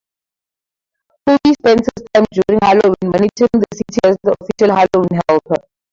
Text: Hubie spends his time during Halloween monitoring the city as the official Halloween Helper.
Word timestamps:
Hubie 1.29 1.53
spends 1.53 1.87
his 1.95 2.05
time 2.11 2.25
during 2.31 2.59
Halloween 2.59 2.95
monitoring 3.03 3.51
the 3.61 3.65
city 3.77 3.99
as 4.03 4.17
the 4.23 4.35
official 4.41 4.75
Halloween 4.75 5.21
Helper. 5.29 5.63